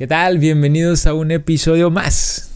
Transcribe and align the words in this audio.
¿Qué 0.00 0.06
tal? 0.06 0.38
Bienvenidos 0.38 1.06
a 1.06 1.12
un 1.12 1.30
episodio 1.30 1.90
más. 1.90 2.46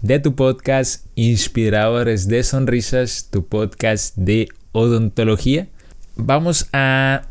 de 0.00 0.20
tu 0.20 0.36
podcast 0.36 1.04
Inspiradores 1.16 2.28
de 2.28 2.44
Sonrisas, 2.44 3.30
tu 3.32 3.48
podcast 3.48 4.14
de 4.16 4.48
odontología. 4.70 5.66
Vamos 6.14 6.68
a 6.72 7.22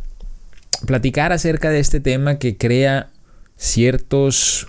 platicar 0.88 1.32
acerca 1.32 1.70
de 1.70 1.80
este 1.80 2.00
tema 2.00 2.40
que 2.40 2.58
crea 2.58 3.12
ciertos 3.58 4.68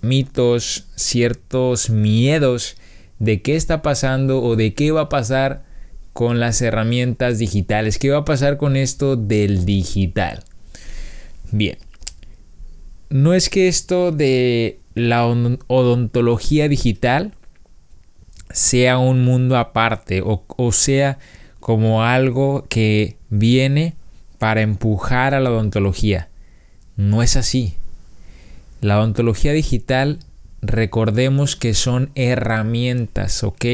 mitos, 0.00 0.86
ciertos 0.96 1.90
miedos 1.90 2.76
de 3.18 3.42
qué 3.42 3.56
está 3.56 3.82
pasando 3.82 4.42
o 4.42 4.56
de 4.56 4.72
qué 4.72 4.90
va 4.92 5.02
a 5.02 5.08
pasar 5.10 5.64
con 6.14 6.40
las 6.40 6.62
herramientas 6.62 7.38
digitales, 7.38 7.98
qué 7.98 8.10
va 8.10 8.18
a 8.18 8.24
pasar 8.24 8.56
con 8.56 8.76
esto 8.76 9.16
del 9.16 9.66
digital. 9.66 10.44
Bien, 11.50 11.76
no 13.10 13.34
es 13.34 13.50
que 13.50 13.68
esto 13.68 14.12
de 14.12 14.80
la 14.94 15.26
odontología 15.26 16.68
digital 16.68 17.32
sea 18.50 18.98
un 18.98 19.24
mundo 19.24 19.56
aparte 19.56 20.22
o, 20.22 20.44
o 20.48 20.72
sea 20.72 21.18
como 21.60 22.04
algo 22.04 22.66
que 22.68 23.16
viene 23.28 23.96
para 24.42 24.62
empujar 24.62 25.34
a 25.34 25.40
la 25.40 25.52
odontología. 25.52 26.26
No 26.96 27.22
es 27.22 27.36
así. 27.36 27.76
La 28.80 28.98
odontología 28.98 29.52
digital, 29.52 30.18
recordemos 30.60 31.54
que 31.54 31.74
son 31.74 32.10
herramientas, 32.16 33.44
¿ok? 33.44 33.64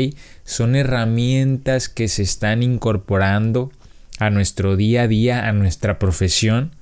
Son 0.44 0.76
herramientas 0.76 1.88
que 1.88 2.06
se 2.08 2.22
están 2.22 2.62
incorporando 2.62 3.72
a 4.18 4.28
nuestro 4.28 4.76
día 4.76 5.04
a 5.04 5.08
día, 5.08 5.48
a 5.48 5.52
nuestra 5.52 5.98
profesión. 5.98 6.72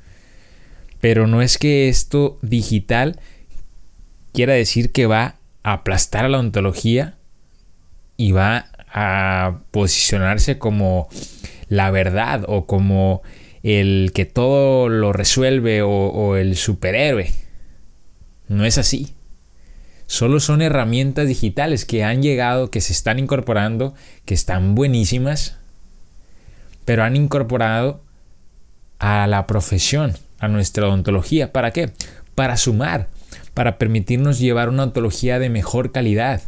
Pero 1.00 1.28
no 1.28 1.40
es 1.40 1.56
que 1.56 1.88
esto 1.88 2.40
digital 2.42 3.20
quiera 4.32 4.54
decir 4.54 4.90
que 4.90 5.06
va 5.06 5.36
a 5.62 5.74
aplastar 5.74 6.24
a 6.24 6.28
la 6.28 6.38
odontología 6.38 7.14
y 8.16 8.32
va 8.32 8.66
a 8.92 9.60
posicionarse 9.70 10.58
como 10.58 11.08
la 11.68 11.92
verdad 11.92 12.42
o 12.48 12.66
como 12.66 13.22
el 13.66 14.12
que 14.14 14.26
todo 14.26 14.88
lo 14.88 15.12
resuelve 15.12 15.82
o, 15.82 16.36
el 16.36 16.56
superhéroe. 16.56 17.32
No 18.46 18.64
es 18.64 18.78
así. 18.78 19.14
Solo 20.06 20.38
son 20.38 20.62
herramientas 20.62 21.26
digitales 21.26 21.84
que 21.84 22.04
han 22.04 22.22
llegado, 22.22 22.70
que 22.70 22.80
se 22.80 22.92
están 22.92 23.18
incorporando, 23.18 23.92
que 24.24 24.34
están 24.34 24.76
buenísimas, 24.76 25.56
pero 26.84 27.02
han 27.02 27.16
incorporado 27.16 28.04
a 29.00 29.26
la 29.26 29.48
profesión, 29.48 30.14
a 30.38 30.46
nuestra 30.46 30.86
odontología. 30.86 31.52
¿Para 31.52 31.72
qué? 31.72 31.90
Para 32.36 32.56
sumar, 32.56 33.08
para 33.52 33.78
permitirnos 33.78 34.38
llevar 34.38 34.68
una 34.68 34.84
odontología 34.84 35.40
de 35.40 35.50
mejor 35.50 35.90
calidad. 35.90 36.40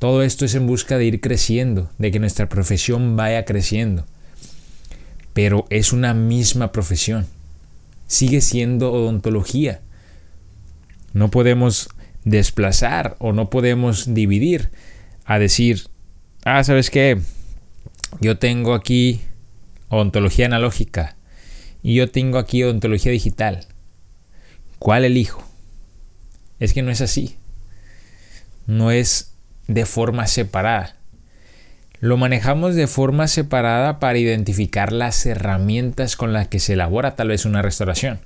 Todo 0.00 0.24
esto 0.24 0.44
es 0.44 0.56
en 0.56 0.66
busca 0.66 0.98
de 0.98 1.04
ir 1.04 1.20
creciendo, 1.20 1.90
de 1.98 2.10
que 2.10 2.18
nuestra 2.18 2.48
profesión 2.48 3.14
vaya 3.14 3.44
creciendo 3.44 4.04
pero 5.36 5.66
es 5.68 5.92
una 5.92 6.14
misma 6.14 6.72
profesión. 6.72 7.26
Sigue 8.06 8.40
siendo 8.40 8.90
odontología. 8.90 9.82
No 11.12 11.30
podemos 11.30 11.90
desplazar 12.24 13.16
o 13.18 13.34
no 13.34 13.50
podemos 13.50 14.14
dividir 14.14 14.70
a 15.26 15.38
decir, 15.38 15.88
ah, 16.46 16.64
¿sabes 16.64 16.88
qué? 16.88 17.20
Yo 18.18 18.38
tengo 18.38 18.72
aquí 18.72 19.20
odontología 19.90 20.46
analógica 20.46 21.18
y 21.82 21.96
yo 21.96 22.10
tengo 22.10 22.38
aquí 22.38 22.62
odontología 22.62 23.12
digital. 23.12 23.66
¿Cuál 24.78 25.04
elijo? 25.04 25.44
Es 26.60 26.72
que 26.72 26.80
no 26.80 26.90
es 26.90 27.02
así. 27.02 27.36
No 28.66 28.90
es 28.90 29.34
de 29.68 29.84
forma 29.84 30.28
separada. 30.28 30.95
Lo 32.00 32.18
manejamos 32.18 32.74
de 32.74 32.86
forma 32.86 33.26
separada 33.26 33.98
para 33.98 34.18
identificar 34.18 34.92
las 34.92 35.24
herramientas 35.24 36.16
con 36.16 36.32
las 36.32 36.48
que 36.48 36.60
se 36.60 36.74
elabora 36.74 37.16
tal 37.16 37.28
vez 37.28 37.46
una 37.46 37.62
restauración. 37.62 38.20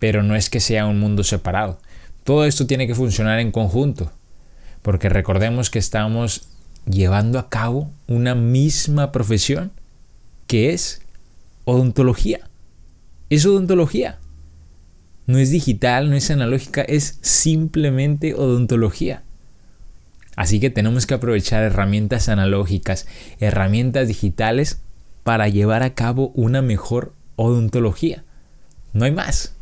Pero 0.00 0.22
no 0.22 0.34
es 0.34 0.50
que 0.50 0.60
sea 0.60 0.86
un 0.86 0.98
mundo 0.98 1.22
separado. 1.22 1.78
Todo 2.24 2.44
esto 2.46 2.66
tiene 2.66 2.86
que 2.86 2.96
funcionar 2.96 3.38
en 3.38 3.52
conjunto, 3.52 4.10
porque 4.82 5.08
recordemos 5.08 5.70
que 5.70 5.78
estamos 5.78 6.48
llevando 6.84 7.38
a 7.38 7.48
cabo 7.48 7.90
una 8.08 8.34
misma 8.34 9.12
profesión 9.12 9.70
que 10.46 10.72
es 10.72 11.02
odontología. 11.64 12.40
Es 13.28 13.46
odontología. 13.46 14.18
No 15.26 15.38
es 15.38 15.50
digital, 15.50 16.10
no 16.10 16.16
es 16.16 16.28
analógica, 16.32 16.82
es 16.82 17.20
simplemente 17.22 18.34
odontología. 18.34 19.22
Así 20.40 20.58
que 20.58 20.70
tenemos 20.70 21.06
que 21.06 21.12
aprovechar 21.12 21.62
herramientas 21.64 22.30
analógicas, 22.30 23.06
herramientas 23.40 24.08
digitales 24.08 24.80
para 25.22 25.48
llevar 25.48 25.82
a 25.82 25.92
cabo 25.92 26.28
una 26.28 26.62
mejor 26.62 27.12
odontología. 27.36 28.24
No 28.94 29.04
hay 29.04 29.12
más. 29.12 29.54